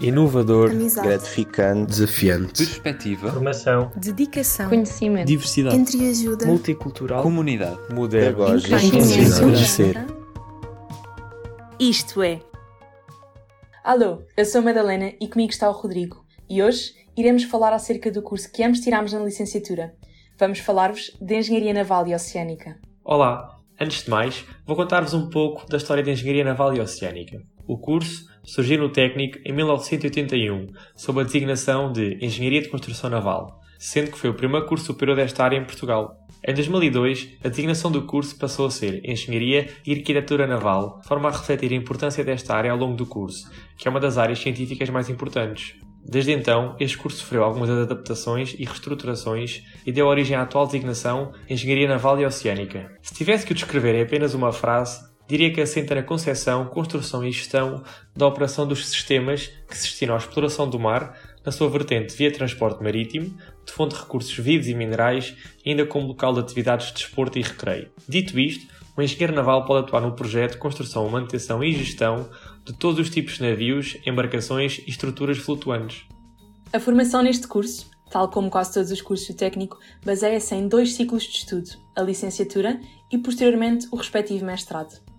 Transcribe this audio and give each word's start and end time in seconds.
inovador, 0.00 0.70
amizade, 0.70 1.08
gratificante, 1.08 1.90
desafiante, 1.90 2.64
perspectiva, 2.64 3.32
formação, 3.32 3.92
dedicação, 3.96 4.68
conhecimento, 4.68 5.26
diversidade, 5.26 5.76
entreajuda, 5.76 6.46
multicultural, 6.46 7.22
comunidade, 7.22 7.78
moderno, 7.92 8.46
conhecer. 9.40 10.06
Isto 11.78 12.22
é. 12.22 12.40
Alô, 13.84 14.22
eu 14.36 14.44
sou 14.44 14.60
a 14.60 14.64
Madalena 14.64 15.12
e 15.20 15.28
comigo 15.28 15.50
está 15.50 15.68
o 15.68 15.72
Rodrigo. 15.72 16.24
E 16.48 16.62
hoje 16.62 16.94
iremos 17.16 17.44
falar 17.44 17.72
acerca 17.72 18.10
do 18.10 18.22
curso 18.22 18.50
que 18.52 18.62
ambos 18.62 18.80
tirámos 18.80 19.12
na 19.12 19.20
licenciatura. 19.20 19.94
Vamos 20.38 20.58
falar-vos 20.58 21.16
de 21.20 21.38
Engenharia 21.38 21.72
Naval 21.72 22.06
e 22.06 22.14
Oceânica. 22.14 22.78
Olá, 23.04 23.58
antes 23.78 24.04
de 24.04 24.10
mais, 24.10 24.44
vou 24.66 24.76
contar-vos 24.76 25.14
um 25.14 25.28
pouco 25.28 25.66
da 25.68 25.76
história 25.76 26.02
de 26.02 26.10
Engenharia 26.10 26.44
Naval 26.44 26.74
e 26.74 26.80
Oceânica. 26.80 27.42
O 27.66 27.78
curso 27.78 28.29
surgiu 28.42 28.78
no 28.78 28.88
técnico 28.88 29.38
em 29.44 29.52
1981, 29.52 30.68
sob 30.94 31.20
a 31.20 31.24
designação 31.24 31.92
de 31.92 32.18
Engenharia 32.20 32.62
de 32.62 32.68
Construção 32.68 33.10
Naval, 33.10 33.60
sendo 33.78 34.10
que 34.10 34.18
foi 34.18 34.30
o 34.30 34.34
primeiro 34.34 34.66
curso 34.66 34.86
superior 34.86 35.16
desta 35.16 35.44
área 35.44 35.56
em 35.56 35.64
Portugal. 35.64 36.16
Em 36.46 36.54
2002, 36.54 37.36
a 37.44 37.48
designação 37.48 37.90
do 37.90 38.02
curso 38.02 38.36
passou 38.38 38.66
a 38.66 38.70
ser 38.70 39.00
Engenharia 39.04 39.68
e 39.86 39.92
Arquitetura 39.92 40.46
Naval, 40.46 41.00
de 41.02 41.08
forma 41.08 41.28
a 41.28 41.32
refletir 41.32 41.72
a 41.72 41.76
importância 41.76 42.24
desta 42.24 42.54
área 42.54 42.72
ao 42.72 42.78
longo 42.78 42.96
do 42.96 43.06
curso, 43.06 43.50
que 43.76 43.86
é 43.86 43.90
uma 43.90 44.00
das 44.00 44.16
áreas 44.16 44.38
científicas 44.38 44.88
mais 44.88 45.10
importantes. 45.10 45.74
Desde 46.02 46.32
então, 46.32 46.76
este 46.80 46.96
curso 46.96 47.18
sofreu 47.18 47.44
algumas 47.44 47.68
adaptações 47.68 48.54
e 48.58 48.64
reestruturações 48.64 49.62
e 49.86 49.92
deu 49.92 50.06
origem 50.06 50.36
à 50.36 50.42
atual 50.42 50.66
designação 50.66 51.32
Engenharia 51.48 51.88
Naval 51.88 52.18
e 52.18 52.24
Oceânica. 52.24 52.90
Se 53.02 53.14
tivesse 53.14 53.44
que 53.44 53.52
o 53.52 53.54
descrever 53.54 53.94
em 53.94 54.02
apenas 54.02 54.32
uma 54.32 54.50
frase, 54.50 55.09
diria 55.30 55.52
que 55.52 55.60
assenta 55.60 55.94
na 55.94 56.02
concepção, 56.02 56.66
construção 56.66 57.24
e 57.24 57.30
gestão 57.30 57.84
da 58.16 58.26
operação 58.26 58.66
dos 58.66 58.88
sistemas 58.88 59.46
que 59.68 59.76
se 59.76 59.84
destinam 59.84 60.16
à 60.16 60.18
exploração 60.18 60.68
do 60.68 60.76
mar, 60.76 61.16
na 61.46 61.52
sua 61.52 61.70
vertente 61.70 62.16
via 62.16 62.32
transporte 62.32 62.82
marítimo, 62.82 63.32
de 63.64 63.72
fonte 63.72 63.94
de 63.94 64.00
recursos 64.00 64.36
vivos 64.36 64.66
e 64.66 64.74
minerais, 64.74 65.36
ainda 65.64 65.86
como 65.86 66.08
local 66.08 66.32
de 66.32 66.40
atividades 66.40 66.88
de 66.88 66.94
desporto 66.94 67.38
e 67.38 67.42
recreio. 67.42 67.90
Dito 68.08 68.40
isto, 68.40 68.66
o 68.96 69.00
engenheiro 69.00 69.32
naval 69.32 69.64
pode 69.64 69.84
atuar 69.84 70.00
no 70.00 70.16
projeto, 70.16 70.58
construção, 70.58 71.08
manutenção 71.08 71.62
e 71.62 71.72
gestão 71.72 72.28
de 72.64 72.72
todos 72.72 72.98
os 72.98 73.08
tipos 73.08 73.34
de 73.34 73.48
navios, 73.48 73.98
embarcações 74.04 74.78
e 74.78 74.90
estruturas 74.90 75.38
flutuantes. 75.38 76.02
A 76.72 76.80
formação 76.80 77.22
neste 77.22 77.46
curso, 77.46 77.88
tal 78.10 78.28
como 78.28 78.50
quase 78.50 78.74
todos 78.74 78.90
os 78.90 79.00
cursos 79.00 79.28
do 79.28 79.34
técnico, 79.34 79.78
baseia-se 80.04 80.56
em 80.56 80.66
dois 80.66 80.94
ciclos 80.94 81.22
de 81.22 81.38
estudo, 81.38 81.70
a 81.96 82.02
licenciatura 82.02 82.80
e 83.12 83.18
posteriormente 83.18 83.86
o 83.92 83.96
respectivo 83.96 84.44
mestrado. 84.44 85.09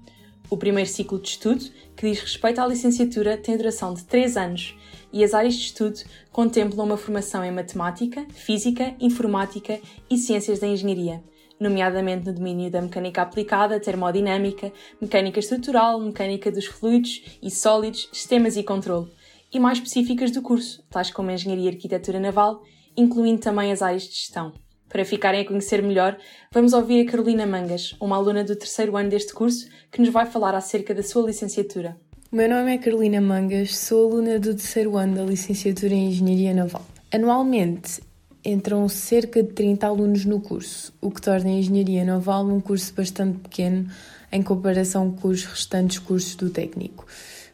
O 0.52 0.57
primeiro 0.57 0.89
ciclo 0.89 1.17
de 1.17 1.30
estudo, 1.30 1.63
que 1.95 2.11
diz 2.11 2.19
respeito 2.19 2.59
à 2.59 2.67
licenciatura, 2.67 3.38
tem 3.38 3.55
duração 3.55 3.94
de 3.94 4.03
3 4.03 4.35
anos 4.35 4.75
e 5.13 5.23
as 5.23 5.33
áreas 5.33 5.53
de 5.53 5.61
estudo 5.61 5.97
contemplam 6.30 6.85
uma 6.85 6.97
formação 6.97 7.41
em 7.41 7.52
matemática, 7.53 8.27
física, 8.33 8.94
informática 8.99 9.79
e 10.09 10.17
ciências 10.17 10.59
da 10.59 10.67
engenharia, 10.67 11.23
nomeadamente 11.57 12.25
no 12.25 12.33
domínio 12.33 12.69
da 12.69 12.81
mecânica 12.81 13.22
aplicada, 13.22 13.79
termodinâmica, 13.79 14.73
mecânica 14.99 15.39
estrutural, 15.39 16.02
mecânica 16.02 16.52
dos 16.52 16.66
fluidos 16.66 17.23
e 17.41 17.49
sólidos, 17.49 18.09
sistemas 18.11 18.57
e 18.57 18.63
controle, 18.63 19.09
e 19.53 19.57
mais 19.57 19.77
específicas 19.77 20.31
do 20.31 20.41
curso, 20.41 20.83
tais 20.89 21.09
como 21.09 21.31
engenharia 21.31 21.72
e 21.72 21.73
arquitetura 21.75 22.19
naval, 22.19 22.61
incluindo 22.97 23.39
também 23.39 23.72
as 23.72 23.81
áreas 23.81 24.03
de 24.03 24.16
gestão. 24.16 24.52
Para 24.92 25.06
ficarem 25.06 25.42
a 25.42 25.45
conhecer 25.45 25.81
melhor, 25.81 26.17
vamos 26.52 26.73
ouvir 26.73 27.08
a 27.08 27.09
Carolina 27.09 27.45
Mangas, 27.47 27.95
uma 27.97 28.17
aluna 28.17 28.44
do 28.44 28.58
terceiro 28.58 28.97
ano 28.97 29.09
deste 29.09 29.34
curso, 29.34 29.70
que 29.89 30.02
nos 30.02 30.09
vai 30.09 30.25
falar 30.25 30.53
acerca 30.53 30.94
da 30.94 31.02
sua 31.02 31.25
licenciatura. 31.28 31.95
O 32.30 32.36
meu 32.36 32.50
nome 32.50 32.75
é 32.75 32.78
Carolina 32.78 33.22
Mangas, 33.22 33.78
sou 33.78 34.12
aluna 34.12 34.38
do 34.38 34.53
terceiro 34.53 34.97
ano 34.97 35.16
da 35.16 35.23
licenciatura 35.23 35.94
em 35.94 36.08
Engenharia 36.08 36.53
Naval. 36.53 36.86
Anualmente 37.09 38.02
entram 38.44 38.88
cerca 38.89 39.42
de 39.42 39.53
30 39.53 39.88
alunos 39.88 40.25
no 40.25 40.42
curso, 40.42 40.94
o 41.00 41.09
que 41.09 41.22
torna 41.22 41.50
a 41.50 41.53
Engenharia 41.53 42.03
Naval 42.03 42.46
um 42.47 42.59
curso 42.59 42.94
bastante 42.94 43.40
pequeno 43.40 43.90
em 44.30 44.44
comparação 44.44 45.09
com 45.09 45.30
os 45.30 45.46
restantes 45.46 46.00
cursos 46.00 46.35
do 46.35 46.50
técnico. 46.50 47.06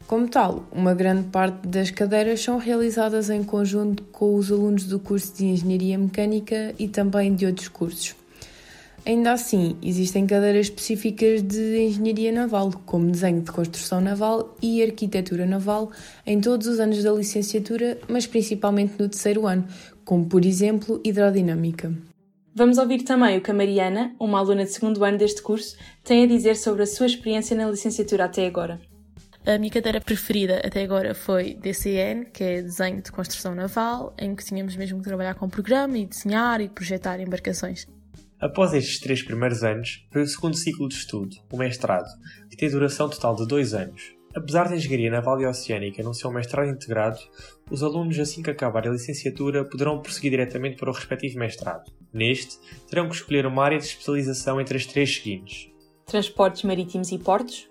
Como 0.07 0.25
tal, 0.29 0.65
uma 0.71 0.93
grande 0.93 1.27
parte 1.27 1.67
das 1.67 1.91
cadeiras 1.91 2.39
são 2.39 2.57
realizadas 2.57 3.29
em 3.29 3.43
conjunto 3.43 4.03
com 4.03 4.35
os 4.35 4.49
alunos 4.49 4.85
do 4.85 5.01
curso 5.01 5.35
de 5.35 5.45
Engenharia 5.45 5.97
Mecânica 5.97 6.73
e 6.79 6.87
também 6.87 7.35
de 7.35 7.45
outros 7.45 7.67
cursos. 7.67 8.15
Ainda 9.05 9.33
assim, 9.33 9.75
existem 9.83 10.25
cadeiras 10.25 10.67
específicas 10.67 11.41
de 11.41 11.87
Engenharia 11.87 12.31
Naval, 12.31 12.71
como 12.85 13.11
Desenho 13.11 13.41
de 13.41 13.51
Construção 13.51 13.99
Naval 13.99 14.55
e 14.61 14.81
Arquitetura 14.81 15.45
Naval, 15.45 15.91
em 16.25 16.39
todos 16.39 16.67
os 16.67 16.79
anos 16.79 17.03
da 17.03 17.11
licenciatura, 17.11 17.99
mas 18.07 18.25
principalmente 18.25 18.93
no 18.97 19.09
terceiro 19.09 19.45
ano, 19.45 19.67
como 20.05 20.25
por 20.25 20.45
exemplo 20.45 21.01
Hidrodinâmica. 21.03 21.93
Vamos 22.55 22.77
ouvir 22.77 23.03
também 23.03 23.37
o 23.37 23.41
que 23.41 23.51
a 23.51 23.53
Mariana, 23.53 24.15
uma 24.17 24.39
aluna 24.39 24.63
de 24.63 24.71
segundo 24.71 25.03
ano 25.03 25.17
deste 25.17 25.41
curso, 25.41 25.75
tem 26.01 26.23
a 26.23 26.27
dizer 26.27 26.55
sobre 26.55 26.83
a 26.83 26.87
sua 26.87 27.07
experiência 27.07 27.57
na 27.57 27.69
licenciatura 27.69 28.23
até 28.23 28.47
agora. 28.47 28.79
A 29.47 29.57
minha 29.57 29.71
cadeira 29.71 30.01
preferida 30.01 30.57
até 30.57 30.83
agora 30.83 31.15
foi 31.15 31.53
DCN, 31.53 32.25
que 32.25 32.43
é 32.43 32.61
Desenho 32.61 33.01
de 33.01 33.09
Construção 33.09 33.55
Naval, 33.55 34.13
em 34.19 34.35
que 34.35 34.43
tínhamos 34.43 34.75
mesmo 34.75 34.97
que 34.97 35.05
trabalhar 35.05 35.35
com 35.35 35.45
o 35.45 35.49
programa 35.49 35.97
e 35.97 36.05
desenhar 36.05 36.59
e 36.59 36.67
projetar 36.67 37.21
embarcações. 37.21 37.87
Após 38.41 38.73
estes 38.73 38.99
três 38.99 39.23
primeiros 39.23 39.63
anos, 39.63 40.05
veio 40.11 40.25
o 40.25 40.27
segundo 40.27 40.57
ciclo 40.57 40.89
de 40.89 40.95
estudo, 40.95 41.33
o 41.49 41.55
mestrado, 41.55 42.09
que 42.49 42.57
tem 42.57 42.69
duração 42.69 43.07
total 43.07 43.37
de 43.37 43.47
dois 43.47 43.73
anos. 43.73 44.13
Apesar 44.35 44.67
da 44.67 44.75
Engenharia 44.75 45.11
Naval 45.11 45.39
e 45.39 45.45
Oceânica 45.45 46.03
não 46.03 46.13
ser 46.13 46.27
um 46.27 46.33
mestrado 46.33 46.69
integrado, 46.69 47.17
os 47.71 47.81
alunos, 47.81 48.19
assim 48.19 48.43
que 48.43 48.49
acabarem 48.49 48.89
a 48.89 48.93
licenciatura, 48.95 49.63
poderão 49.63 50.01
prosseguir 50.01 50.31
diretamente 50.31 50.75
para 50.75 50.89
o 50.89 50.93
respectivo 50.93 51.39
mestrado. 51.39 51.89
Neste, 52.13 52.59
terão 52.89 53.07
que 53.07 53.15
escolher 53.15 53.45
uma 53.45 53.63
área 53.63 53.77
de 53.77 53.85
especialização 53.85 54.59
entre 54.59 54.75
as 54.75 54.85
três 54.85 55.15
seguintes: 55.15 55.69
Transportes 56.05 56.63
marítimos 56.63 57.13
e 57.13 57.17
portos, 57.17 57.69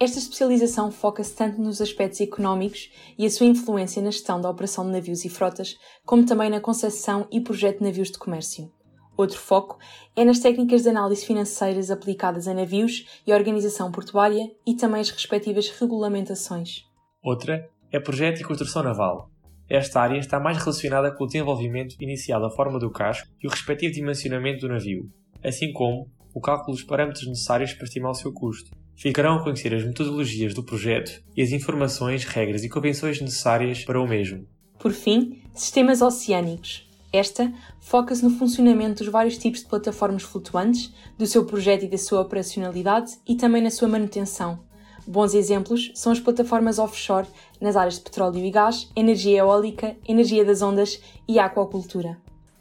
esta 0.00 0.18
especialização 0.18 0.92
foca-se 0.92 1.34
tanto 1.34 1.60
nos 1.60 1.80
aspectos 1.80 2.20
económicos 2.20 2.90
e 3.18 3.26
a 3.26 3.30
sua 3.30 3.46
influência 3.46 4.00
na 4.00 4.12
gestão 4.12 4.40
da 4.40 4.48
operação 4.48 4.84
de 4.84 4.92
navios 4.92 5.24
e 5.24 5.28
frotas, 5.28 5.76
como 6.06 6.24
também 6.24 6.48
na 6.48 6.60
concessão 6.60 7.26
e 7.32 7.40
projeto 7.40 7.78
de 7.78 7.84
navios 7.84 8.10
de 8.10 8.18
comércio. 8.18 8.70
Outro 9.16 9.36
foco 9.36 9.76
é 10.14 10.24
nas 10.24 10.38
técnicas 10.38 10.84
de 10.84 10.90
análise 10.90 11.26
financeiras 11.26 11.90
aplicadas 11.90 12.46
a 12.46 12.54
navios 12.54 13.20
e 13.26 13.32
organização 13.32 13.90
portuária 13.90 14.48
e 14.64 14.74
também 14.74 15.00
as 15.00 15.10
respectivas 15.10 15.68
regulamentações. 15.70 16.84
Outra 17.20 17.68
é 17.90 17.98
projeto 17.98 18.40
e 18.40 18.44
construção 18.44 18.84
naval. 18.84 19.28
Esta 19.68 20.00
área 20.00 20.18
está 20.18 20.38
mais 20.38 20.58
relacionada 20.58 21.12
com 21.12 21.24
o 21.24 21.26
desenvolvimento 21.26 21.96
inicial 22.00 22.40
da 22.40 22.50
forma 22.50 22.78
do 22.78 22.92
casco 22.92 23.26
e 23.42 23.48
o 23.48 23.50
respectivo 23.50 23.92
dimensionamento 23.92 24.60
do 24.60 24.68
navio, 24.68 25.10
assim 25.44 25.72
como 25.72 26.08
o 26.32 26.40
cálculo 26.40 26.76
dos 26.76 26.84
parâmetros 26.84 27.26
necessários 27.26 27.72
para 27.74 27.84
estimar 27.84 28.12
o 28.12 28.14
seu 28.14 28.32
custo 28.32 28.70
ficarão 28.98 29.36
a 29.36 29.42
conhecer 29.44 29.72
as 29.72 29.84
metodologias 29.84 30.52
do 30.52 30.62
projeto 30.62 31.22
e 31.36 31.40
as 31.40 31.52
informações, 31.52 32.24
regras 32.24 32.64
e 32.64 32.68
convenções 32.68 33.20
necessárias 33.20 33.84
para 33.84 34.00
o 34.00 34.08
mesmo. 34.08 34.44
Por 34.76 34.92
fim, 34.92 35.40
sistemas 35.54 36.02
oceânicos. 36.02 36.84
Esta 37.12 37.50
foca-se 37.80 38.24
no 38.24 38.30
funcionamento 38.30 39.04
dos 39.04 39.12
vários 39.12 39.38
tipos 39.38 39.60
de 39.60 39.66
plataformas 39.66 40.24
flutuantes, 40.24 40.92
do 41.16 41.26
seu 41.26 41.44
projeto 41.44 41.84
e 41.84 41.88
da 41.88 41.96
sua 41.96 42.20
operacionalidade 42.20 43.12
e 43.26 43.36
também 43.36 43.62
na 43.62 43.70
sua 43.70 43.86
manutenção. 43.86 44.60
Bons 45.06 45.32
exemplos 45.32 45.92
são 45.94 46.10
as 46.10 46.20
plataformas 46.20 46.78
offshore 46.78 47.28
nas 47.60 47.76
áreas 47.76 47.94
de 47.94 48.00
petróleo 48.00 48.44
e 48.44 48.50
gás, 48.50 48.90
energia 48.96 49.38
eólica, 49.38 49.96
energia 50.06 50.44
das 50.44 50.60
ondas 50.60 51.00
e 51.26 51.38
aquacultura. 51.38 52.18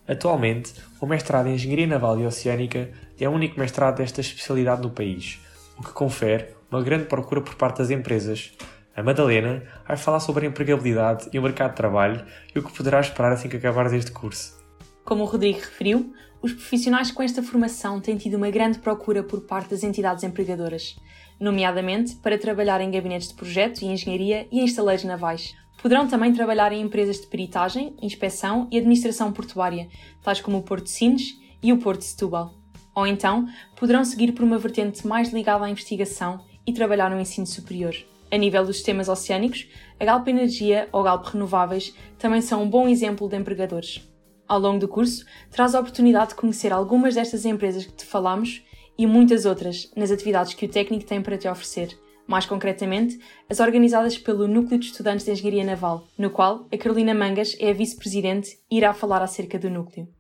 Atualmente, 0.08 0.72
o 1.02 1.06
mestrado 1.08 1.48
em 1.48 1.56
Engenharia 1.56 1.88
Naval 1.88 2.20
e 2.20 2.26
Oceânica 2.26 2.92
é 3.20 3.28
o 3.28 3.32
único 3.34 3.60
mestrado 3.60 3.98
desta 3.98 4.22
especialidade 4.22 4.84
no 4.84 4.92
país 4.92 5.40
o 5.78 5.84
que 5.84 5.92
confere 5.92 6.56
uma 6.72 6.82
grande 6.82 7.06
procura 7.06 7.42
por 7.42 7.56
parte 7.56 7.78
das 7.78 7.90
empresas. 7.90 8.54
A 8.96 9.04
Madalena 9.04 9.64
vai 9.88 9.96
falar 9.96 10.20
sobre 10.20 10.46
a 10.46 10.50
empregabilidade 10.50 11.30
e 11.32 11.38
o 11.38 11.42
mercado 11.42 11.72
de 11.72 11.78
trabalho 11.78 12.26
e 12.54 12.60
o 12.60 12.64
que 12.64 12.74
poderá 12.74 13.00
esperar 13.00 13.32
assim 13.32 13.48
que 13.48 13.58
acabares 13.58 13.94
este 13.94 14.12
curso. 14.12 14.58
Como 15.06 15.24
o 15.24 15.28
Rodrigo 15.28 15.60
referiu, 15.60 16.14
os 16.42 16.52
profissionais 16.52 17.12
com 17.12 17.24
esta 17.24 17.42
formação 17.42 18.02
têm 18.02 18.18
tido 18.18 18.36
uma 18.36 18.50
grande 18.50 18.80
procura 18.80 19.24
por 19.24 19.42
parte 19.42 19.70
das 19.70 19.84
entidades 19.84 20.24
empregadoras, 20.24 20.98
nomeadamente 21.40 22.16
para 22.16 22.38
trabalhar 22.38 22.82
em 22.82 22.92
gabinetes 22.92 23.30
de 23.30 23.36
projeto 23.36 23.82
e 23.82 23.86
engenharia 23.86 24.48
e 24.52 24.60
em 24.60 24.66
estaleiros 24.66 25.06
navais. 25.06 25.56
Poderão 25.82 26.08
também 26.08 26.34
trabalhar 26.34 26.72
em 26.72 26.82
empresas 26.82 27.22
de 27.22 27.28
peritagem, 27.28 27.96
inspeção 28.02 28.68
e 28.72 28.78
administração 28.78 29.32
portuária, 29.32 29.88
tais 30.24 30.42
como 30.42 30.58
o 30.58 30.64
Porto 30.64 30.86
de 30.86 30.90
Sines 30.90 31.40
e 31.62 31.72
o 31.72 31.78
Porto 31.78 32.00
de 32.00 32.06
Setúbal 32.06 32.56
ou 32.98 33.06
então 33.06 33.48
poderão 33.76 34.04
seguir 34.04 34.32
por 34.32 34.44
uma 34.44 34.58
vertente 34.58 35.06
mais 35.06 35.32
ligada 35.32 35.64
à 35.64 35.70
investigação 35.70 36.44
e 36.66 36.74
trabalhar 36.74 37.12
no 37.12 37.20
ensino 37.22 37.46
superior. 37.46 37.96
A 38.32 38.38
nível 38.38 38.66
dos 38.66 38.78
sistemas 38.78 39.08
oceânicos, 39.08 39.68
a 40.00 40.04
Galp 40.04 40.28
Energia 40.28 40.90
ou 40.92 41.04
Galp 41.04 41.24
Renováveis 41.28 41.94
também 42.18 42.42
são 42.42 42.64
um 42.64 42.70
bom 42.70 42.88
exemplo 42.88 43.30
de 43.30 43.38
empregadores. 43.38 44.02
Ao 44.48 44.60
longo 44.60 44.80
do 44.80 44.88
curso, 44.88 45.24
traz 45.52 45.76
a 45.76 45.80
oportunidade 45.80 46.30
de 46.30 46.38
conhecer 46.38 46.74
algumas 46.74 47.14
destas 47.14 47.46
empresas 47.46 47.86
que 47.86 47.94
te 47.94 48.04
falamos 48.04 48.64
e 48.98 49.06
muitas 49.06 49.46
outras 49.46 49.92
nas 49.96 50.10
atividades 50.10 50.56
que 50.56 50.66
o 50.66 50.70
técnico 50.70 51.06
tem 51.06 51.22
para 51.22 51.38
te 51.38 51.48
oferecer, 51.48 51.96
mais 52.26 52.48
concretamente, 52.48 53.20
as 53.48 53.60
organizadas 53.60 54.18
pelo 54.18 54.48
Núcleo 54.48 54.80
de 54.80 54.88
Estudantes 54.88 55.24
de 55.24 55.34
Engenharia 55.34 55.64
Naval, 55.64 56.08
no 56.18 56.32
qual 56.32 56.66
a 56.74 56.78
Carolina 56.78 57.14
Mangas 57.14 57.56
é 57.60 57.70
a 57.70 57.74
vice-presidente 57.74 58.58
e 58.72 58.78
irá 58.78 58.92
falar 58.92 59.22
acerca 59.22 59.60
do 59.60 59.70
núcleo. 59.70 60.17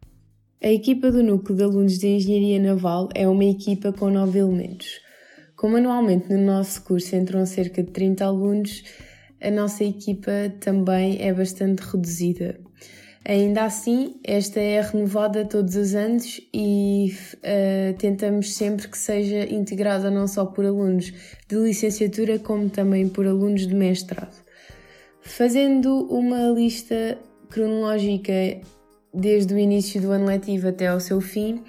A 0.60 0.70
equipa 0.70 1.12
do 1.12 1.22
Núcleo 1.22 1.56
de 1.56 1.64
Alunos 1.64 2.00
de 2.00 2.08
Engenharia 2.08 2.60
Naval 2.60 3.10
é 3.14 3.28
uma 3.28 3.46
equipa 3.46 3.94
com 3.94 4.10
nove 4.10 4.40
elementos. 4.40 5.00
Como 5.56 5.78
anualmente 5.78 6.34
no 6.34 6.40
nosso 6.40 6.82
curso 6.82 7.16
entram 7.16 7.46
cerca 7.46 7.84
de 7.84 7.92
30 7.92 8.26
alunos, 8.26 8.84
a 9.40 9.52
nossa 9.52 9.84
equipa 9.84 10.32
também 10.60 11.22
é 11.22 11.32
bastante 11.32 11.82
reduzida. 11.82 12.60
Ainda 13.24 13.66
assim, 13.66 14.16
esta 14.24 14.60
é 14.60 14.82
renovada 14.82 15.46
todos 15.46 15.76
os 15.76 15.94
anos 15.94 16.42
e 16.52 17.14
uh, 17.36 17.96
tentamos 18.00 18.56
sempre 18.56 18.88
que 18.88 18.98
seja 18.98 19.46
integrada 19.54 20.10
não 20.10 20.28
só 20.28 20.44
por 20.44 20.66
alunos 20.66 21.14
de 21.48 21.56
licenciatura, 21.56 22.40
como 22.40 22.68
também 22.68 23.08
por 23.08 23.28
alunos 23.28 23.68
de 23.68 23.76
mestrado. 23.76 24.36
Fazendo 25.22 26.08
uma 26.12 26.48
lista 26.50 27.16
cronológica 27.48 28.34
desde 29.18 29.54
o 29.54 29.58
início 29.58 30.00
do 30.02 30.12
ano 30.12 30.26
letivo 30.26 30.68
até 30.68 30.88
ao 30.88 31.00
seu 31.00 31.20
fim, 31.20 31.64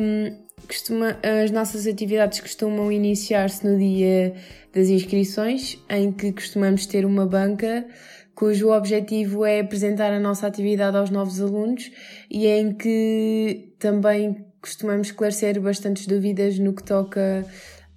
um, 0.00 0.36
costuma, 0.66 1.18
as 1.42 1.50
nossas 1.50 1.86
atividades 1.86 2.40
costumam 2.40 2.90
iniciar-se 2.90 3.66
no 3.66 3.78
dia 3.78 4.34
das 4.72 4.88
inscrições, 4.88 5.78
em 5.88 6.10
que 6.10 6.32
costumamos 6.32 6.86
ter 6.86 7.04
uma 7.04 7.26
banca 7.26 7.86
cujo 8.34 8.72
objetivo 8.72 9.44
é 9.44 9.60
apresentar 9.60 10.12
a 10.12 10.18
nossa 10.18 10.46
atividade 10.46 10.96
aos 10.96 11.10
novos 11.10 11.40
alunos 11.40 11.90
e 12.28 12.46
em 12.46 12.72
que 12.72 13.72
também 13.78 14.44
costumamos 14.60 15.08
esclarecer 15.08 15.60
bastantes 15.60 16.06
dúvidas 16.06 16.58
no 16.58 16.72
que 16.72 16.82
toca 16.82 17.46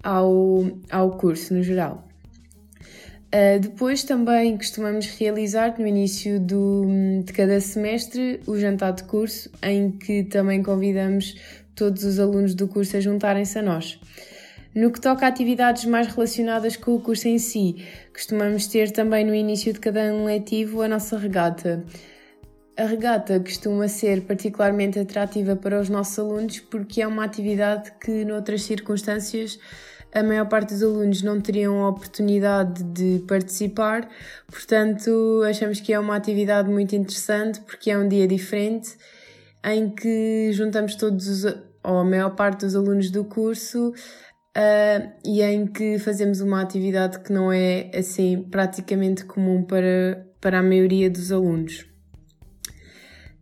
ao, 0.02 0.64
ao 0.90 1.16
curso 1.16 1.54
no 1.54 1.62
geral. 1.62 2.07
Uh, 3.28 3.60
depois 3.60 4.04
também 4.04 4.56
costumamos 4.56 5.06
realizar 5.06 5.78
no 5.78 5.86
início 5.86 6.40
do, 6.40 6.86
de 7.22 7.30
cada 7.34 7.60
semestre 7.60 8.40
o 8.46 8.56
jantar 8.58 8.94
de 8.94 9.04
curso, 9.04 9.50
em 9.62 9.90
que 9.90 10.24
também 10.24 10.62
convidamos 10.62 11.34
todos 11.74 12.04
os 12.04 12.18
alunos 12.18 12.54
do 12.54 12.66
curso 12.66 12.96
a 12.96 13.00
juntarem-se 13.00 13.58
a 13.58 13.62
nós. 13.62 14.00
No 14.74 14.90
que 14.90 15.00
toca 15.00 15.26
a 15.26 15.28
atividades 15.28 15.84
mais 15.84 16.06
relacionadas 16.06 16.76
com 16.76 16.94
o 16.94 17.00
curso 17.00 17.28
em 17.28 17.38
si, 17.38 17.84
costumamos 18.14 18.66
ter 18.66 18.90
também 18.92 19.26
no 19.26 19.34
início 19.34 19.74
de 19.74 19.80
cada 19.80 20.00
ano 20.00 20.24
letivo 20.24 20.80
a 20.80 20.88
nossa 20.88 21.18
regata. 21.18 21.84
A 22.78 22.84
regata 22.84 23.40
costuma 23.40 23.88
ser 23.88 24.22
particularmente 24.22 24.98
atrativa 24.98 25.56
para 25.56 25.80
os 25.80 25.88
nossos 25.88 26.18
alunos 26.18 26.60
porque 26.60 27.02
é 27.02 27.06
uma 27.06 27.24
atividade 27.24 27.92
que, 28.00 28.24
noutras 28.24 28.62
circunstâncias, 28.62 29.58
a 30.12 30.22
maior 30.22 30.46
parte 30.48 30.72
dos 30.72 30.82
alunos 30.82 31.22
não 31.22 31.40
teriam 31.40 31.84
a 31.84 31.88
oportunidade 31.88 32.82
de 32.82 33.24
participar, 33.26 34.08
portanto, 34.46 35.42
achamos 35.48 35.80
que 35.80 35.92
é 35.92 35.98
uma 35.98 36.16
atividade 36.16 36.70
muito 36.70 36.96
interessante 36.96 37.60
porque 37.60 37.90
é 37.90 37.98
um 37.98 38.08
dia 38.08 38.26
diferente 38.26 38.96
em 39.64 39.90
que 39.90 40.50
juntamos 40.52 40.94
todos 40.94 41.26
os, 41.28 41.54
ou 41.82 41.98
a 41.98 42.04
maior 42.04 42.30
parte 42.30 42.60
dos 42.60 42.74
alunos 42.74 43.10
do 43.10 43.24
curso 43.24 43.90
uh, 43.90 45.12
e 45.24 45.42
em 45.42 45.66
que 45.66 45.98
fazemos 45.98 46.40
uma 46.40 46.60
atividade 46.60 47.20
que 47.20 47.32
não 47.32 47.52
é 47.52 47.90
assim 47.94 48.42
praticamente 48.50 49.24
comum 49.24 49.62
para, 49.62 50.26
para 50.40 50.60
a 50.60 50.62
maioria 50.62 51.10
dos 51.10 51.30
alunos. 51.32 51.86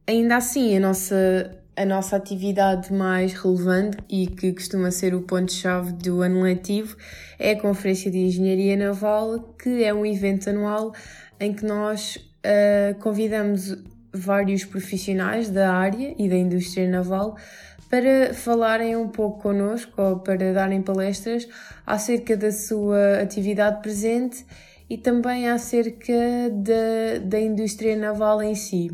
Ainda 0.07 0.37
assim, 0.37 0.77
a 0.77 0.81
nossa, 0.81 1.51
a 1.77 1.85
nossa 1.85 2.17
atividade 2.17 2.93
mais 2.93 3.35
relevante 3.35 3.99
e 4.09 4.27
que 4.27 4.53
costuma 4.53 4.91
ser 4.91 5.15
o 5.15 5.21
ponto-chave 5.21 5.93
do 5.93 6.23
ano 6.23 6.41
letivo 6.41 6.97
é 7.39 7.53
a 7.53 7.61
Conferência 7.61 8.11
de 8.11 8.19
Engenharia 8.19 8.77
Naval, 8.77 9.55
que 9.63 9.85
é 9.85 9.93
um 9.93 10.05
evento 10.05 10.49
anual 10.49 10.93
em 11.39 11.53
que 11.53 11.65
nós 11.65 12.17
uh, 12.17 12.99
convidamos 13.01 13.77
vários 14.13 14.65
profissionais 14.65 15.51
da 15.51 15.71
área 15.73 16.15
e 16.19 16.29
da 16.29 16.37
indústria 16.37 16.89
naval 16.89 17.37
para 17.91 18.33
falarem 18.33 18.97
um 18.97 19.09
pouco 19.09 19.43
connosco 19.43 20.01
ou 20.01 20.19
para 20.21 20.53
darem 20.55 20.81
palestras 20.81 21.47
acerca 21.87 22.37
da 22.37 22.51
sua 22.51 23.21
atividade 23.21 23.83
presente 23.83 24.47
e 24.89 24.97
também 24.97 25.49
acerca 25.49 26.13
da, 26.53 27.19
da 27.23 27.39
indústria 27.39 27.97
naval 27.97 28.43
em 28.43 28.55
si. 28.55 28.91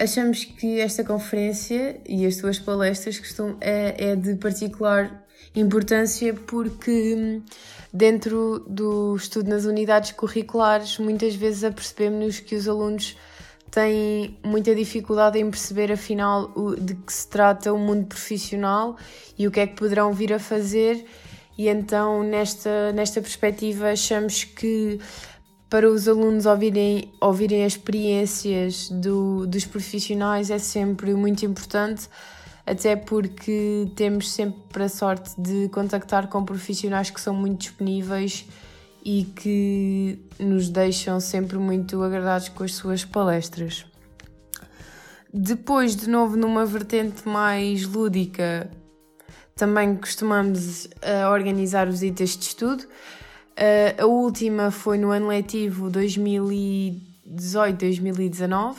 Achamos 0.00 0.44
que 0.44 0.78
esta 0.78 1.02
conferência 1.02 2.00
e 2.06 2.24
as 2.24 2.36
suas 2.36 2.56
palestras 2.56 3.18
costum, 3.18 3.56
é, 3.60 4.12
é 4.12 4.16
de 4.16 4.36
particular 4.36 5.26
importância 5.56 6.32
porque 6.34 7.40
dentro 7.92 8.64
do 8.68 9.16
estudo 9.16 9.50
nas 9.50 9.64
unidades 9.64 10.12
curriculares 10.12 10.98
muitas 10.98 11.34
vezes 11.34 11.64
apercebemos-nos 11.64 12.38
que 12.38 12.54
os 12.54 12.68
alunos 12.68 13.16
têm 13.72 14.38
muita 14.44 14.72
dificuldade 14.72 15.38
em 15.38 15.50
perceber 15.50 15.90
afinal 15.90 16.52
de 16.78 16.94
que 16.94 17.12
se 17.12 17.26
trata 17.26 17.72
o 17.72 17.78
mundo 17.78 18.06
profissional 18.06 18.96
e 19.36 19.48
o 19.48 19.50
que 19.50 19.58
é 19.58 19.66
que 19.66 19.74
poderão 19.74 20.12
vir 20.12 20.32
a 20.32 20.38
fazer. 20.38 21.04
E 21.56 21.68
então 21.68 22.22
nesta, 22.22 22.92
nesta 22.92 23.20
perspectiva 23.20 23.90
achamos 23.90 24.44
que 24.44 25.00
para 25.68 25.88
os 25.88 26.08
alunos 26.08 26.46
ouvirem, 26.46 27.12
ouvirem 27.20 27.64
as 27.64 27.72
experiências 27.72 28.88
do, 28.88 29.46
dos 29.46 29.66
profissionais 29.66 30.50
é 30.50 30.58
sempre 30.58 31.14
muito 31.14 31.44
importante, 31.44 32.08
até 32.64 32.96
porque 32.96 33.90
temos 33.94 34.30
sempre 34.30 34.82
a 34.82 34.88
sorte 34.88 35.38
de 35.38 35.68
contactar 35.68 36.28
com 36.28 36.44
profissionais 36.44 37.10
que 37.10 37.20
são 37.20 37.34
muito 37.34 37.60
disponíveis 37.60 38.46
e 39.04 39.24
que 39.24 40.18
nos 40.38 40.68
deixam 40.68 41.20
sempre 41.20 41.58
muito 41.58 42.02
agradados 42.02 42.48
com 42.48 42.64
as 42.64 42.74
suas 42.74 43.04
palestras. 43.04 43.86
Depois, 45.32 45.94
de 45.94 46.08
novo, 46.08 46.36
numa 46.36 46.64
vertente 46.64 47.28
mais 47.28 47.84
lúdica, 47.84 48.70
também 49.54 49.94
costumamos 49.96 50.86
uh, 50.86 51.30
organizar 51.30 51.86
visitas 51.86 52.30
de 52.30 52.44
estudo. 52.46 52.84
Uh, 53.58 53.90
a 54.00 54.06
última 54.06 54.70
foi 54.70 54.96
no 54.98 55.10
ano 55.10 55.26
letivo 55.26 55.90
2018-2019 55.90 58.76
uh, 58.76 58.78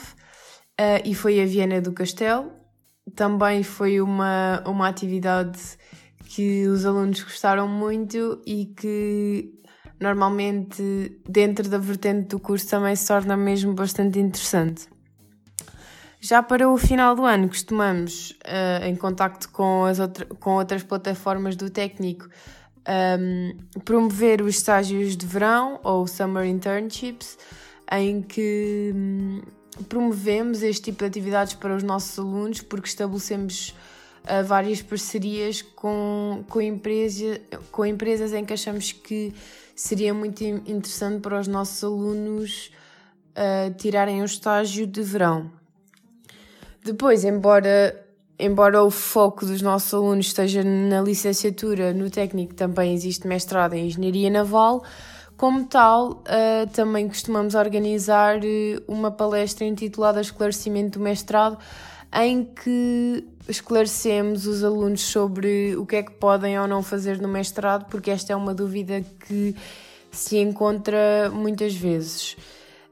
e 1.04 1.14
foi 1.14 1.38
a 1.38 1.44
Viena 1.44 1.82
do 1.82 1.92
Castelo. 1.92 2.50
Também 3.14 3.62
foi 3.62 4.00
uma, 4.00 4.62
uma 4.66 4.88
atividade 4.88 5.60
que 6.24 6.66
os 6.66 6.86
alunos 6.86 7.22
gostaram 7.22 7.68
muito 7.68 8.40
e 8.46 8.72
que 8.74 9.52
normalmente 10.00 11.20
dentro 11.28 11.68
da 11.68 11.76
vertente 11.76 12.28
do 12.28 12.40
curso 12.40 12.70
também 12.70 12.96
se 12.96 13.06
torna 13.06 13.36
mesmo 13.36 13.74
bastante 13.74 14.18
interessante. 14.18 14.88
Já 16.22 16.42
para 16.42 16.68
o 16.68 16.76
final 16.78 17.14
do 17.14 17.24
ano, 17.24 17.48
costumamos, 17.48 18.30
uh, 18.46 18.84
em 18.84 18.96
contacto 18.96 19.50
com, 19.50 19.84
as 19.84 19.98
outra, 19.98 20.24
com 20.26 20.52
outras 20.52 20.82
plataformas 20.82 21.56
do 21.56 21.68
técnico, 21.68 22.28
um, 22.88 23.56
promover 23.84 24.42
os 24.42 24.56
estágios 24.56 25.16
de 25.16 25.26
verão 25.26 25.80
ou 25.82 26.06
summer 26.06 26.46
internships, 26.46 27.38
em 27.90 28.22
que 28.22 28.92
um, 28.94 29.42
promovemos 29.88 30.62
este 30.62 30.84
tipo 30.84 30.98
de 30.98 31.06
atividades 31.06 31.54
para 31.54 31.74
os 31.74 31.82
nossos 31.82 32.18
alunos, 32.18 32.60
porque 32.60 32.88
estabelecemos 32.88 33.74
uh, 34.24 34.44
várias 34.44 34.82
parcerias 34.82 35.62
com, 35.62 36.44
com, 36.48 36.60
empresa, 36.60 37.40
com 37.70 37.84
empresas 37.84 38.32
em 38.32 38.44
que 38.44 38.52
achamos 38.52 38.92
que 38.92 39.32
seria 39.74 40.12
muito 40.12 40.44
interessante 40.44 41.20
para 41.20 41.40
os 41.40 41.48
nossos 41.48 41.82
alunos 41.82 42.70
uh, 43.30 43.72
tirarem 43.74 44.22
o 44.22 44.24
estágio 44.24 44.86
de 44.86 45.02
verão. 45.02 45.50
Depois, 46.82 47.24
embora, 47.24 48.06
embora 48.40 48.82
o 48.82 48.90
foco 48.90 49.44
dos 49.44 49.62
nossos 49.62 49.92
alunos 49.92 50.26
esteja 50.26 50.64
na 50.64 51.00
licenciatura, 51.00 51.92
no 51.92 52.10
técnico 52.10 52.54
também 52.54 52.94
existe 52.94 53.26
mestrado 53.26 53.74
em 53.74 53.86
Engenharia 53.86 54.30
Naval, 54.30 54.82
como 55.36 55.64
tal, 55.64 56.12
uh, 56.12 56.68
também 56.72 57.08
costumamos 57.08 57.54
organizar 57.54 58.40
uma 58.86 59.10
palestra 59.10 59.64
intitulada 59.64 60.20
Esclarecimento 60.20 60.98
do 60.98 61.02
Mestrado, 61.02 61.56
em 62.12 62.44
que 62.44 63.24
esclarecemos 63.48 64.46
os 64.46 64.62
alunos 64.62 65.00
sobre 65.00 65.76
o 65.76 65.86
que 65.86 65.96
é 65.96 66.02
que 66.02 66.12
podem 66.12 66.58
ou 66.58 66.66
não 66.66 66.82
fazer 66.82 67.20
no 67.20 67.28
mestrado, 67.28 67.86
porque 67.88 68.10
esta 68.10 68.32
é 68.32 68.36
uma 68.36 68.52
dúvida 68.52 69.02
que 69.26 69.54
se 70.10 70.38
encontra 70.38 71.30
muitas 71.32 71.74
vezes. 71.74 72.36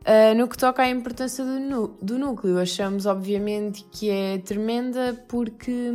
Uh, 0.08 0.34
no 0.34 0.48
que 0.48 0.56
toca 0.56 0.82
à 0.82 0.88
importância 0.88 1.44
do, 1.44 1.88
do 2.00 2.18
núcleo, 2.18 2.58
achamos 2.58 3.04
obviamente 3.04 3.84
que 3.92 4.08
é 4.08 4.38
tremenda 4.38 5.22
porque 5.28 5.92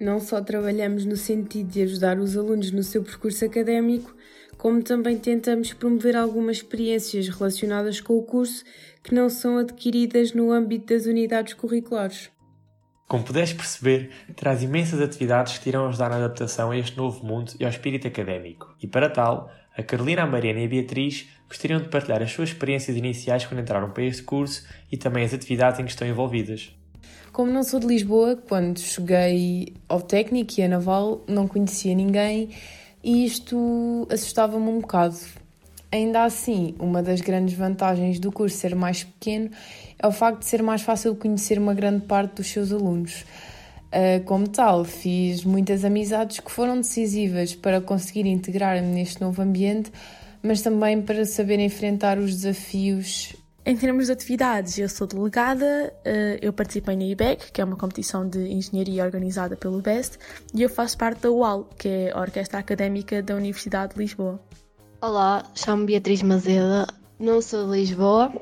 não 0.00 0.18
só 0.18 0.40
trabalhamos 0.40 1.04
no 1.04 1.16
sentido 1.16 1.70
de 1.70 1.82
ajudar 1.82 2.18
os 2.18 2.36
alunos 2.36 2.72
no 2.72 2.82
seu 2.82 3.00
percurso 3.00 3.44
académico, 3.44 4.12
como 4.56 4.82
também 4.82 5.16
tentamos 5.16 5.72
promover 5.72 6.16
algumas 6.16 6.56
experiências 6.56 7.28
relacionadas 7.28 8.00
com 8.00 8.18
o 8.18 8.22
curso 8.24 8.64
que 9.04 9.14
não 9.14 9.30
são 9.30 9.56
adquiridas 9.56 10.32
no 10.32 10.50
âmbito 10.50 10.92
das 10.92 11.06
unidades 11.06 11.54
curriculares. 11.54 12.32
Como 13.06 13.22
puderes 13.22 13.52
perceber, 13.52 14.10
traz 14.34 14.64
imensas 14.64 15.00
atividades 15.00 15.58
que 15.58 15.68
irão 15.68 15.86
ajudar 15.86 16.10
na 16.10 16.16
adaptação 16.16 16.72
a 16.72 16.76
este 16.76 16.96
novo 16.96 17.24
mundo 17.24 17.52
e 17.58 17.64
ao 17.64 17.70
espírito 17.70 18.08
académico. 18.08 18.74
E 18.82 18.86
para 18.88 19.08
tal, 19.08 19.48
a 19.78 19.82
Carolina, 19.84 20.22
a 20.22 20.26
Mariana 20.26 20.58
e 20.58 20.64
a 20.64 20.68
Beatriz 20.68 21.28
gostariam 21.48 21.80
de 21.80 21.88
partilhar 21.88 22.20
as 22.20 22.32
suas 22.32 22.48
experiências 22.48 22.96
iniciais 22.96 23.46
quando 23.46 23.60
entraram 23.60 23.90
para 23.90 24.02
este 24.02 24.24
curso 24.24 24.66
e 24.90 24.96
também 24.96 25.24
as 25.24 25.32
atividades 25.32 25.78
em 25.78 25.84
que 25.84 25.90
estão 25.92 26.06
envolvidas. 26.06 26.76
Como 27.32 27.52
não 27.52 27.62
sou 27.62 27.78
de 27.78 27.86
Lisboa, 27.86 28.36
quando 28.36 28.80
cheguei 28.80 29.72
ao 29.88 30.00
técnico 30.00 30.54
e 30.58 30.64
a 30.64 30.68
naval, 30.68 31.22
não 31.28 31.46
conhecia 31.46 31.94
ninguém 31.94 32.50
e 33.04 33.24
isto 33.24 34.08
assustava-me 34.10 34.68
um 34.68 34.80
bocado. 34.80 35.16
Ainda 35.92 36.24
assim, 36.24 36.74
uma 36.80 37.00
das 37.00 37.20
grandes 37.20 37.54
vantagens 37.54 38.18
do 38.18 38.32
curso 38.32 38.56
ser 38.56 38.74
mais 38.74 39.04
pequeno 39.04 39.48
é 39.96 40.06
o 40.08 40.10
facto 40.10 40.40
de 40.40 40.46
ser 40.46 40.60
mais 40.60 40.82
fácil 40.82 41.14
conhecer 41.14 41.56
uma 41.56 41.72
grande 41.72 42.04
parte 42.04 42.34
dos 42.34 42.48
seus 42.48 42.72
alunos. 42.72 43.24
Ah, 43.90 44.20
como 44.24 44.48
tal, 44.48 44.84
fiz 44.84 45.44
muitas 45.44 45.84
amizades 45.84 46.40
que 46.40 46.50
foram 46.50 46.76
decisivas 46.76 47.54
para 47.54 47.80
conseguir 47.80 48.26
integrar-me 48.26 48.88
neste 48.88 49.20
novo 49.20 49.40
ambiente, 49.40 49.90
mas 50.42 50.62
também 50.62 51.00
para 51.00 51.24
saber 51.24 51.58
enfrentar 51.58 52.18
os 52.18 52.34
desafios. 52.34 53.34
Em 53.64 53.76
termos 53.76 54.06
de 54.06 54.12
atividades, 54.12 54.78
eu 54.78 54.88
sou 54.88 55.06
delegada, 55.06 55.92
ah, 56.04 56.38
eu 56.40 56.52
participei 56.52 56.96
na 56.96 57.04
IBEC, 57.04 57.50
que 57.52 57.60
é 57.60 57.64
uma 57.64 57.76
competição 57.76 58.28
de 58.28 58.40
engenharia 58.50 59.04
organizada 59.04 59.56
pelo 59.56 59.80
BEST, 59.80 60.18
e 60.54 60.62
eu 60.62 60.68
faço 60.68 60.96
parte 60.96 61.22
da 61.22 61.30
UAL, 61.30 61.64
que 61.78 61.88
é 61.88 62.12
a 62.12 62.20
Orquestra 62.20 62.58
Académica 62.58 63.22
da 63.22 63.34
Universidade 63.34 63.94
de 63.94 64.00
Lisboa. 64.00 64.40
Olá, 65.00 65.44
chamo-me 65.54 65.86
Beatriz 65.86 66.22
Mazeda, 66.22 66.86
não 67.18 67.40
sou 67.40 67.66
de 67.66 67.78
Lisboa, 67.78 68.32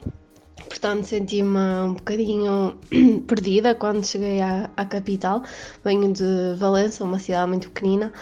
portanto 0.79 1.07
senti-me 1.07 1.59
um 1.59 1.95
bocadinho 1.95 2.77
perdida 3.27 3.75
quando 3.75 4.05
cheguei 4.05 4.41
à, 4.41 4.71
à, 4.77 4.85
capital. 4.85 5.43
Venho 5.83 6.13
de 6.13 6.55
Valença, 6.59 7.03
uma 7.03 7.19
cidade 7.19 7.49
muito 7.49 7.71
pequenina, 7.71 8.13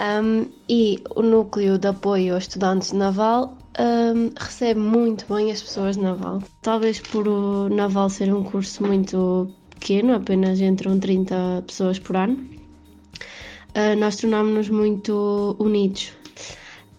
um, 0.00 0.46
e 0.68 1.02
o 1.14 1.22
núcleo 1.22 1.78
de 1.78 1.88
apoio 1.88 2.34
aos 2.34 2.44
estudantes 2.44 2.90
de 2.90 2.96
Naval 2.96 3.56
um, 3.78 4.30
recebe 4.38 4.80
muito 4.80 5.26
bem 5.32 5.52
as 5.52 5.62
pessoas 5.62 5.96
de 5.96 6.02
Naval. 6.02 6.42
Talvez 6.62 7.00
por 7.00 7.28
o 7.28 7.68
Naval 7.68 8.08
ser 8.08 8.32
um 8.34 8.42
curso 8.44 8.82
muito 8.82 9.50
pequeno, 9.78 10.14
apenas 10.14 10.60
entram 10.60 10.98
30 10.98 11.64
pessoas 11.66 11.98
por 11.98 12.16
ano, 12.16 12.34
uh, 12.34 13.98
nós 13.98 14.16
tornámos-nos 14.16 14.70
muito 14.70 15.54
unidos 15.58 16.12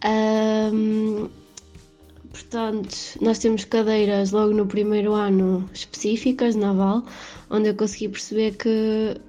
um, 0.05 1.29
portanto, 2.31 2.95
nós 3.21 3.39
temos 3.39 3.65
cadeiras 3.65 4.31
logo 4.31 4.53
no 4.53 4.65
primeiro 4.65 5.13
ano 5.13 5.69
específicas, 5.73 6.55
naval, 6.55 7.03
onde 7.50 7.69
eu 7.69 7.75
consegui 7.75 8.09
perceber 8.09 8.55
que 8.55 9.19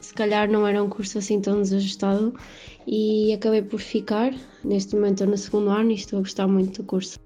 se 0.00 0.14
calhar 0.14 0.50
não 0.50 0.66
era 0.66 0.82
um 0.82 0.88
curso 0.88 1.18
assim 1.18 1.40
tão 1.40 1.60
desajustado 1.62 2.34
e 2.86 3.32
acabei 3.32 3.62
por 3.62 3.80
ficar. 3.80 4.32
Neste 4.64 4.94
momento 4.94 5.14
estou 5.14 5.26
no 5.28 5.36
segundo 5.36 5.70
ano 5.70 5.90
e 5.90 5.94
estou 5.94 6.18
a 6.18 6.22
gostar 6.22 6.46
muito 6.46 6.82
do 6.82 6.86
curso. 6.86 7.18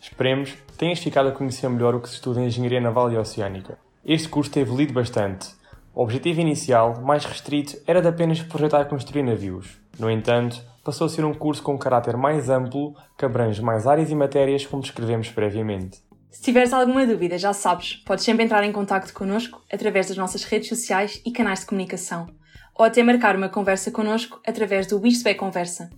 Esperemos 0.00 0.50
que 0.50 0.72
tenhas 0.76 0.98
ficado 0.98 1.28
a 1.28 1.32
conhecer 1.32 1.68
melhor 1.68 1.94
o 1.94 2.00
que 2.00 2.08
se 2.08 2.16
estuda 2.16 2.40
em 2.40 2.46
Engenharia 2.46 2.80
Naval 2.80 3.12
e 3.12 3.16
Oceânica. 3.16 3.78
Este 4.04 4.28
curso 4.28 4.50
tem 4.50 4.62
evoluído 4.62 4.92
bastante. 4.92 5.48
O 5.94 6.02
objetivo 6.02 6.40
inicial, 6.40 7.02
mais 7.02 7.24
restrito, 7.24 7.76
era 7.86 8.00
de 8.00 8.08
apenas 8.08 8.42
projetar 8.42 8.80
e 8.80 8.84
construir 8.86 9.22
navios. 9.22 9.81
No 9.98 10.10
entanto, 10.10 10.62
passou 10.84 11.06
a 11.06 11.10
ser 11.10 11.24
um 11.24 11.34
curso 11.34 11.62
com 11.62 11.74
um 11.74 11.78
caráter 11.78 12.16
mais 12.16 12.48
amplo, 12.48 12.94
que 13.16 13.24
abrange 13.24 13.62
mais 13.62 13.86
áreas 13.86 14.10
e 14.10 14.14
matérias, 14.14 14.66
como 14.66 14.82
descrevemos 14.82 15.28
previamente. 15.30 15.98
Se 16.30 16.40
tiveres 16.40 16.72
alguma 16.72 17.06
dúvida, 17.06 17.36
já 17.36 17.52
sabes, 17.52 17.96
podes 17.96 18.24
sempre 18.24 18.44
entrar 18.44 18.64
em 18.64 18.72
contato 18.72 19.12
connosco 19.12 19.62
através 19.70 20.08
das 20.08 20.16
nossas 20.16 20.44
redes 20.44 20.68
sociais 20.68 21.20
e 21.26 21.30
canais 21.30 21.60
de 21.60 21.66
comunicação, 21.66 22.26
ou 22.74 22.86
até 22.86 23.02
marcar 23.02 23.36
uma 23.36 23.50
conversa 23.50 23.90
connosco 23.90 24.40
através 24.46 24.86
do 24.86 25.06
Isto 25.06 25.28
é 25.28 25.34
Conversa. 25.34 25.90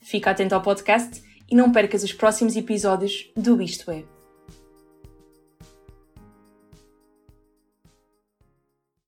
Fica 0.00 0.30
atento 0.30 0.54
ao 0.54 0.62
podcast 0.62 1.22
e 1.50 1.54
não 1.54 1.70
percas 1.70 2.02
os 2.02 2.12
próximos 2.12 2.56
episódios 2.56 3.30
do 3.36 3.60
Isto 3.60 3.90
é. 3.90 4.13